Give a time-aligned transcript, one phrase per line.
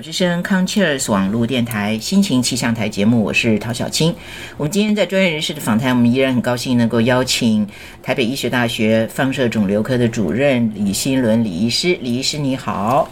[0.00, 4.14] 之声，concerts 网络电台心情气象台节目，我是陶小青。
[4.56, 7.66] 我们今天在专业人士的访谈，我们依然很高兴能够邀请
[8.02, 11.98] 台北医学大学放射肿瘤科的主任李新伦李医师。
[12.00, 13.08] 李医师你好。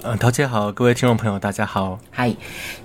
[0.00, 1.98] 呃，陶姐好，各位听众朋友，大家好。
[2.08, 2.32] 嗨，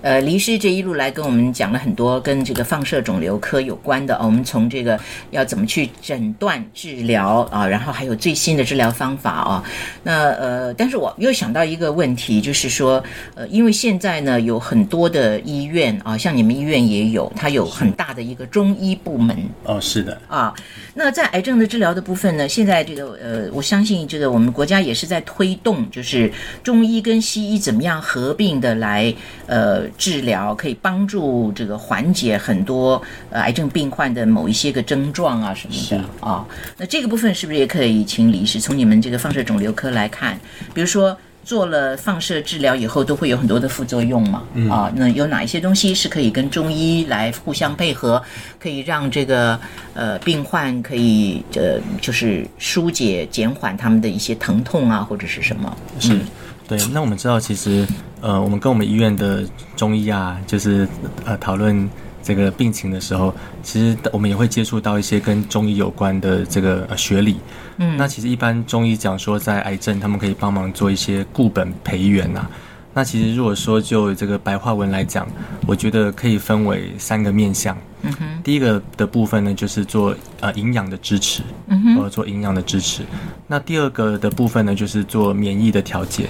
[0.02, 4.18] 呃，黎师这一路来跟我们讲了很多跟这个放射肿瘤科有关的。
[4.20, 4.98] 我们从这个
[5.30, 9.64] 要怎么去诊断治疗啊，然后还有最新的治疗方法啊。
[10.02, 13.02] 那呃，但是我又想到一个问题，就是说，
[13.36, 19.38] 呃，因为现在呢有很多的医院啊，像你们医院也有，它有很大的一个中医部门。
[19.62, 20.20] 哦，是的。
[20.26, 20.52] 啊，
[20.94, 26.28] 那在癌症的治疗的部分呢，现在这个呃，我相信这个我们国家也是在推动，就是
[26.64, 27.03] 中医。
[27.04, 29.14] 跟西医怎么样合并的来
[29.46, 36.44] 呃治疗，可以帮助这个缓解很多呃癌症病患的某一些个症状啊什么的啊？
[36.78, 40.40] 那这个部分是不是也可以请李医师从你们这个放射肿瘤科来看？
[40.72, 44.42] 比如说做了放射治疗以后，都会有很多的副作用嘛？
[44.70, 48.22] 啊，那有哪一些东西是可以跟中医来互相配合，
[48.58, 49.60] 可以让这个
[49.92, 55.76] 呃病患可以呃就是疏解减缓他们的一些疼痛啊，或者是什么？
[56.00, 56.18] 是。
[56.76, 57.86] 对，那我们知道，其实，
[58.20, 59.44] 呃，我们跟我们医院的
[59.76, 60.88] 中医啊，就是
[61.24, 61.88] 呃讨论
[62.20, 67.36] 这个病情的时候，其实我们也会接触到一些跟中医有关的这个学理。
[67.76, 72.44] 嗯，那其实一般中医讲说，在癌症，他们可以帮忙做一些固本培元呐。
[72.96, 75.26] 那其实如果说就这个白话文来讲，
[75.66, 77.76] 我觉得可以分为三个面向。
[78.06, 83.02] 嗯哼，第一个的部分呢，就是做呃营养的支持，嗯哼，或者做营养的支持。
[83.46, 86.28] 那第二个的部分呢，就是做免疫的调节。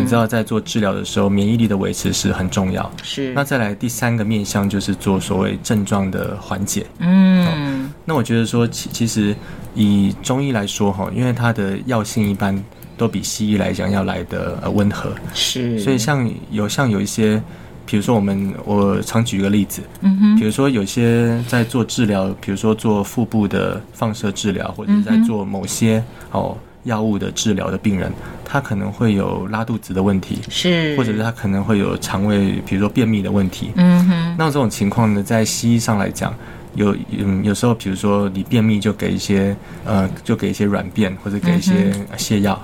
[0.00, 2.90] 嗯，我们知道在做治疗的时候，免疫力的维持是很重要。
[3.02, 3.32] 是。
[3.34, 6.86] 那再来第三个面向就是做所谓症状的缓解。
[6.98, 9.34] 嗯，那我觉得说其其实
[9.74, 12.62] 以中医来说哈，因为它的药性一般。
[13.00, 17.42] 都比西医来讲要来的呃温和，是，所以像有像有一些，
[17.86, 26.54] 比如说我们我常举一个例子，嗯哼，比如说有些在做治疗，比如说做腹部的放射治疗，或者在做某些哦
[26.84, 28.12] 药物的治疗的病人，
[28.50, 36.34] 他可能会有拉肚子的问题，是，或者是他可能会有肠胃，比如说便秘的问题，嗯哼，那这种情况呢，在西医上来讲。
[36.76, 42.60] 有嗯，有时候比如说你便秘，就给一些呃，就给一些软便或者给一些泻药。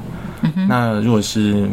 [0.68, 1.68] 那如果是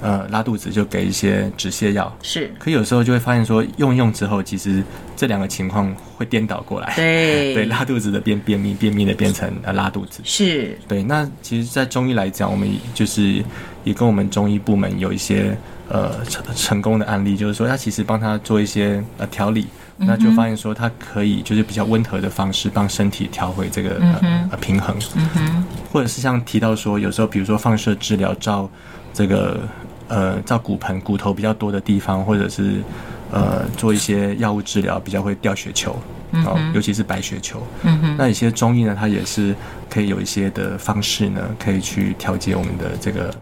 [0.00, 2.16] 呃拉肚子，就给一些止泻药。
[2.22, 2.52] 是。
[2.58, 4.82] 可有时候就会发现说，用用之后，其实
[5.16, 6.92] 这两个情况会颠倒过来。
[6.96, 7.54] 对。
[7.54, 10.20] 对，拉肚子的变便秘，便秘的变成呃拉肚子。
[10.24, 10.78] 是。
[10.86, 13.42] 对，那其实，在中医来讲，我们就是
[13.84, 15.56] 也跟我们中医部门有一些
[15.88, 19.66] 呃成成功的案例，就是说他其实帮他做一些呃调理。
[20.00, 23.98] 那就发现说，它可以就是比较温和的方式，帮身体调回这个
[24.48, 24.96] 呃平衡，
[25.34, 28.70] 嗯或者是像提到说，有时候比如说放射治疗照
[29.12, 29.58] 这个
[30.08, 32.82] 呃照骨盆骨头比较多的地方，或者是
[33.30, 35.96] 呃做一些药物治疗比较会掉血球，
[36.44, 37.62] 哦，尤其是白血球。
[37.82, 39.54] 嗯那有些中医呢，它也是
[39.88, 43.32] 可以有一些的方式呢，可以去调节我们的这个。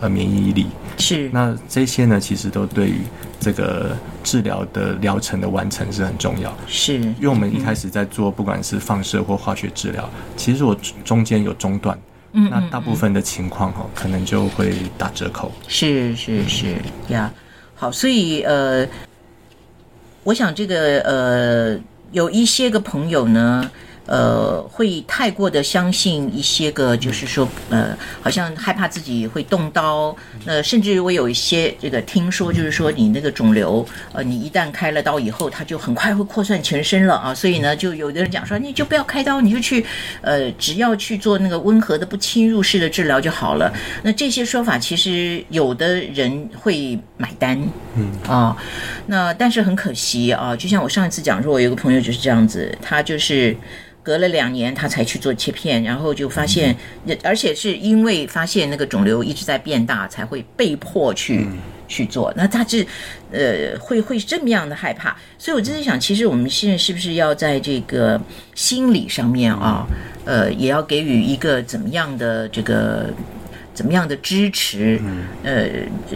[0.00, 0.66] 呃，免疫力
[0.98, 3.02] 是那这些呢，其实都对于
[3.38, 6.52] 这个治疗的疗程的完成是很重要。
[6.66, 11.96] 是，因为我们一开始在做，不管是放射或化学治疗，其实我中间有中断，
[12.34, 15.50] 嗯，那大部分的情况哈，可能就会打折扣。
[15.66, 16.76] 是是是
[17.08, 17.32] 呀，
[17.74, 18.86] 好，所以呃，
[20.22, 21.80] 我想这个呃，
[22.12, 23.70] 有一些个朋友呢。
[24.06, 30.14] 呃，会太过的相信一些个，就是说，呃，好像害怕自己会动刀。
[30.44, 37.34] 那甚至我有一些这个听说，就是说你那个肿瘤，呃，你一旦开了刀以后，它就很快会扩散全身了啊。
[37.34, 39.84] 所以呢，就有的人讲说，你就不要开刀，你就去，
[40.20, 43.72] 呃，只要去做那个温和的不侵入式的治疗就好了。
[44.02, 47.58] 那这些说法其实有的人会买单，
[47.96, 48.54] 嗯啊，
[49.06, 53.56] 那但是很可惜啊，就像我上一次讲说，我有个朋友就是这样子，他就是。
[54.04, 56.76] 隔了两年，他才去做切片，然后就发现，
[57.24, 61.46] 而且是因为发现那个肿瘤一直在变大，才会被迫去
[61.88, 62.32] 去做。
[62.36, 62.86] 那他是，
[63.32, 65.16] 呃，会会这么样的害怕。
[65.38, 68.20] 所以我真的想，其实我们现在是不是要在这个
[68.54, 69.86] 心理上面啊，
[70.24, 73.10] 呃，也要给予一个怎么样的这个？
[73.74, 75.00] 怎么样的支持？
[75.42, 75.68] 呃，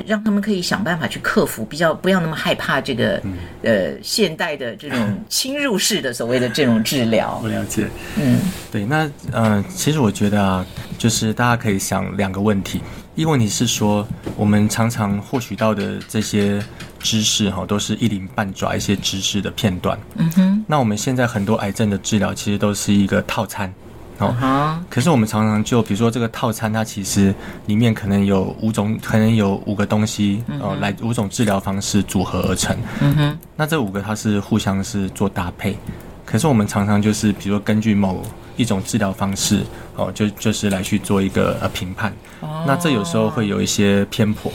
[0.07, 3.21] 让他们可以想办法去克服，比较不要那么害怕这个
[3.63, 7.41] 呃现代的这种侵入式的所谓的这种治疗。
[7.43, 7.89] 我了解。
[8.17, 8.39] 嗯，
[8.71, 10.65] 对，那呃，其实我觉得啊，
[10.97, 12.81] 就是大家可以想两个问题。
[13.17, 14.07] 一个问题是说，
[14.37, 16.63] 我们常常获取到的这些
[17.01, 19.99] 知识哈，都是一鳞半爪一些知识的片段。
[20.15, 20.65] 嗯哼。
[20.69, 23.75] 那我们现在很多癌症的治疗，其实都是一个套餐。
[24.19, 24.29] 哦。
[24.41, 27.35] 啊，可是我们常常就比如说这个套餐，它其实
[27.67, 32.77] 里面可能有五种，可能有五个东西哦，来五种治疗方式组合而成。
[33.01, 35.77] 嗯哼，那这五个它是互相是做搭配，
[36.25, 38.23] 可是我们常常就是比如说根据某
[38.57, 39.63] 一种治疗方式
[39.97, 42.13] 哦，就就是来去做一个呃评判。
[42.41, 44.53] 哦那这有时候会有一些偏颇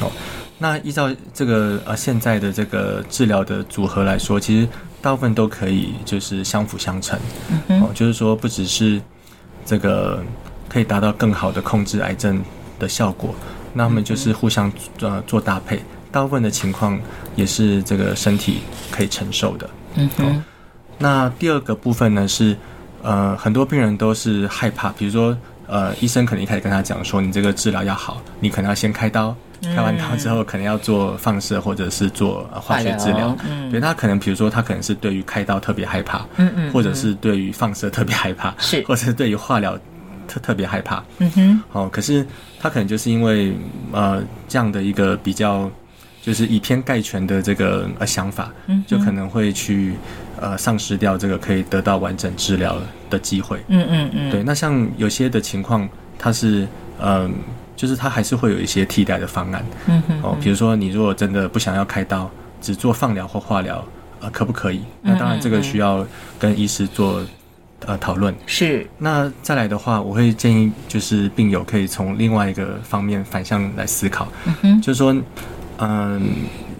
[0.00, 0.10] 哦。
[0.58, 4.68] 那依照这个呃现在的这个治疗的组合来说，其实
[5.02, 7.18] 大部分都可以就是相辅相成。
[7.68, 9.02] 嗯哦，就是说不只是
[9.66, 10.22] 这个
[10.68, 12.42] 可以达到更好的控制癌症
[12.78, 13.34] 的效果，
[13.74, 16.98] 那么就是互相呃做搭配，大部分的情况
[17.34, 18.60] 也是这个身体
[18.90, 19.68] 可以承受的。
[19.96, 20.42] 嗯哼，
[20.98, 22.56] 那第二个部分呢是，
[23.02, 33.36] 呃，很多病人都是害怕，比如说，呃，医生可能一开始跟他讲说，你这个治疗要好，你可能要先开刀，开完刀之后可能要做放射或者是做、呃化学治疗。
[33.48, 39.78] 嗯对他可能，比如说他可能是对于开刀特别害怕，嗯嗯或者是对于放射特别害怕，是或者是对于化疗
[40.28, 41.02] 特特别害怕。
[41.18, 42.26] 嗯哼，哦，可是
[42.60, 43.54] 他可能就是因为
[43.92, 45.70] 呃这样的一个比较，
[46.22, 49.94] 就是以偏概全的这个呃想法，嗯就可能会去
[50.40, 52.76] 呃丧失掉这个可以得到完整治疗
[53.08, 53.58] 的机会。
[53.68, 55.88] 嗯嗯嗯，对，那像有些的情况，
[56.18, 56.66] 它是
[57.00, 57.32] 嗯、
[57.76, 59.64] 就是它还是会有一些替代的方案。
[59.86, 62.30] 嗯哼，哦，比如说你如果真的不想要开刀，
[62.60, 63.84] 只做放疗或化疗，
[64.20, 64.82] 呃，可不可以？
[65.02, 66.06] 那当然这个需要
[66.38, 67.22] 跟医师做
[67.86, 68.34] 呃讨论。
[68.46, 75.16] 是，那再来的话，我会建议就是病友可以从另外一个方面反向来思考，嗯哼，就是说，
[75.78, 76.22] 嗯、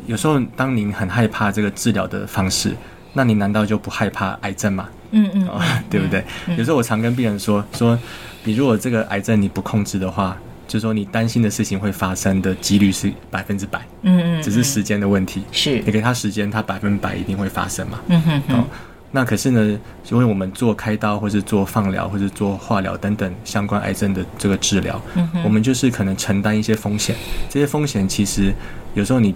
[0.06, 2.77] 有时候当您很害怕这个治疗的方式，
[3.12, 4.89] 那你难道就不害怕癌症吗？
[5.11, 5.61] 嗯嗯哦，
[5.91, 6.25] 对不对？
[6.56, 7.99] 有时候我常跟病人说，说
[8.44, 10.37] 你如果这个癌症你不控制的话，
[10.73, 15.43] 就是说你担心的事情会发生的几率是百分之百，嗯嗯，只是时间的问题。
[15.53, 18.01] 是你，给他时间，他百分百一定会发生嘛。
[18.09, 18.65] 嗯哼哼哦，
[19.11, 19.79] 那可是呢，
[20.09, 27.15] 因为我们做开刀，或是做放疗，或是做化疗等等相关癌症的这个治疗，嗯我们就是可能承担一些风险。
[27.51, 28.51] 这些风险其实
[28.95, 29.35] 有时候你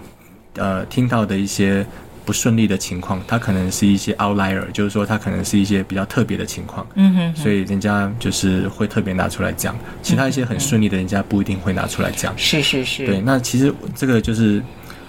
[0.55, 1.85] 呃听到的一些
[2.27, 6.85] 不顺利的情况，它可能是一些 outlier，就是说它可能是一些比较特别的情况。
[6.95, 12.37] 嗯哼，所以人家就是会特别拿出来讲，其他一些很顺利的，人家不一定会拿出来讲。
[12.37, 14.61] 是是是，对，那其实这个就是，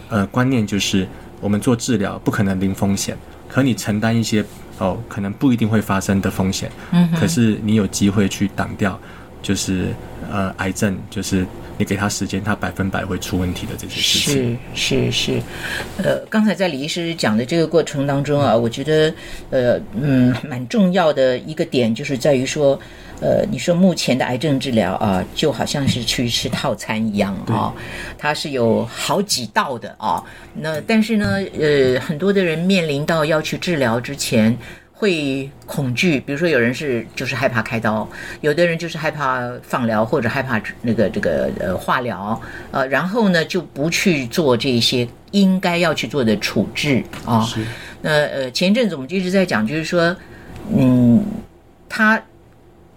[0.09, 1.09] 呃，观念就是
[1.41, 3.17] 我们做治疗不可能零风险，
[3.49, 4.45] 可你承担一些
[4.79, 8.97] 哦，可能不一定会发生的风险，嗯哼可是你有机会去挡掉，
[9.43, 9.89] 就是
[10.31, 11.45] 呃癌症，就是
[11.79, 14.59] 你给他时间，他百分百会出问题的这些事情。
[14.75, 15.43] 是是是，
[16.03, 19.15] 呃，刚才在李医师讲的这个过程当中啊，我觉得
[19.51, 22.79] 呃嗯蛮重要的一个点就是在于说，
[23.21, 27.73] 呃，你说目前的癌症治疗啊，就好像是去吃套餐一样啊，
[28.19, 30.23] 它是有好几道的啊。
[30.55, 34.57] 那但是呢，呃，很多的人面临到要去治疗之前。
[34.99, 38.09] 会恐惧，比如说有人是就是害怕开刀，
[38.41, 42.41] 有的人就是害怕放疗或者害怕那个这个呃化疗，
[42.73, 47.43] 呃，然后呢就不去做这些应该要去做的处置啊。
[47.43, 47.61] 是
[48.03, 50.17] 那呃前一阵子我们就一直在讲，就是说，
[50.77, 51.25] 嗯，
[51.89, 52.21] 他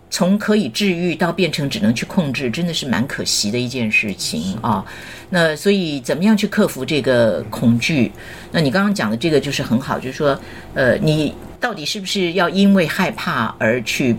[0.10, 4.84] 从可以治愈到变成只能去控制，真的是蛮可惜的一件事情啊。
[5.30, 8.12] 那所以怎么样去克服这个恐惧？
[8.52, 10.38] 那你刚刚讲的这个就是很好，就是说，
[10.74, 14.18] 呃，你到底是不是要因为害怕而去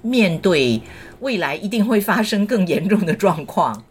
[0.00, 0.80] 面对
[1.20, 3.84] 未来一定会发生更严重的状况？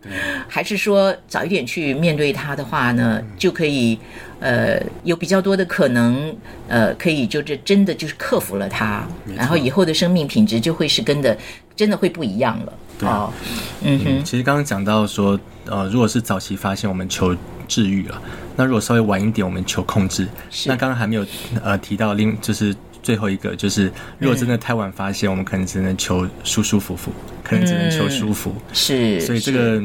[0.48, 3.98] 还是说早一点去面对它的话呢，就可以
[4.40, 6.36] 呃有比较多的可能，
[6.68, 11.38] 呃，可以就这真的就是克服了它，然后以后的生命品质就会是跟的
[11.76, 12.74] 真的会不一样了。
[13.00, 13.16] 对啊。
[13.16, 13.34] 哦，
[13.82, 17.34] 嗯哼，其实刚刚讲到说，呃，如果是早期发现，我们求
[17.72, 18.16] 治愈了；
[18.58, 20.28] 那如果稍微晚一点，我们求控制。
[20.66, 21.26] 那刚刚还没有
[21.64, 28.54] 呃提到另就是最后一个，就是如果真的太晚发现，我们可能只能求舒舒服服，可能只能求舒服。
[28.74, 29.82] 是，所以这个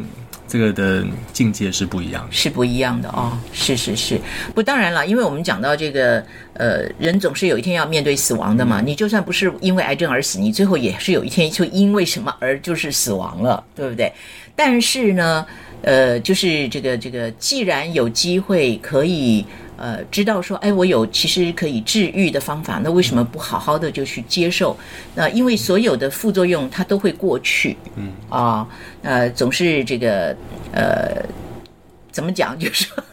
[0.49, 2.33] 这个的境界是不一样的。
[2.33, 4.21] 是不一样的哦，是是是，
[4.53, 6.25] 不当然了，因为我们讲到这个，
[6.55, 8.81] 呃，人总是有一天要面对死亡的嘛。
[8.81, 14.13] 你就算不是因为癌症而死，你最后也是有一天就因为什么而就是死亡了，对不对？
[14.59, 15.47] 但是呢，
[15.87, 19.47] 呃，就是这个这个，既然有机会可以。
[19.79, 24.75] 呃，知道说，哎，我有其实可以治愈的方法，那为什么不好好的就去接受？
[25.15, 28.67] 那因为所有的副作用它都会过去，嗯啊，
[29.03, 30.35] 呃，总是这个
[30.73, 31.23] 呃，
[32.11, 32.59] 怎么讲？
[32.59, 33.05] 就是说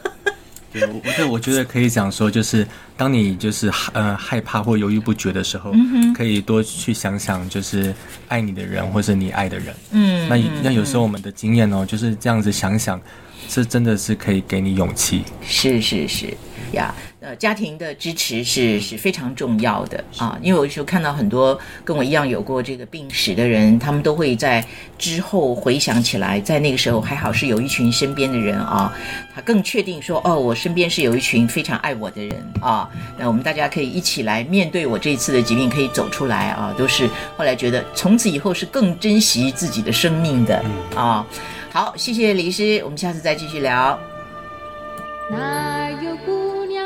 [0.74, 2.66] 对，我我对我觉得可以讲说，就是
[2.96, 5.72] 当你就是呃害怕或犹豫不决的时候，
[6.14, 7.94] 可以多去想想，就是
[8.26, 9.72] 爱你的人或是你爱的人。
[9.92, 13.00] 嗯那那有时候我们的经验哦，就是这样子想想，
[13.48, 15.22] 是真的是可以给你勇气。
[15.46, 16.36] 是是是，
[16.74, 24.64] 呀，呃，家庭的支持是是非常重要的啊，因为我有时候看到很多跟我一样有过这个病史的人，他们都会在
[24.98, 28.92] 之后回想起来，在那个时候还好是有一群身边的人啊，
[29.34, 32.88] 他更确定说，哦，我身边是有一群非常爱我的人啊，
[33.18, 40.62] 那我们大家可以一起来面对我这一次的疾病，可以走出来啊，都是后来觉得从此以后是更珍惜自己的生命的
[40.94, 41.26] 啊。
[41.72, 43.98] 好，谢谢李医师，我们下次再继续聊。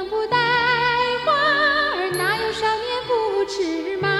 [0.08, 0.36] 不戴
[1.24, 2.10] 花儿？
[2.16, 4.17] 哪有少年不吃马？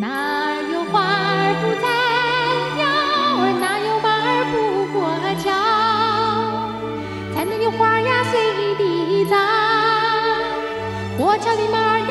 [0.00, 0.06] 哪
[0.72, 1.84] 有花儿不在
[2.80, 2.82] 腰
[3.36, 4.54] 儿，哪有马儿不
[4.96, 4.98] 过
[5.44, 5.52] 桥？
[7.34, 8.34] 才能有花儿呀，随
[8.78, 9.36] 地长；
[11.18, 12.09] 过桥的马儿。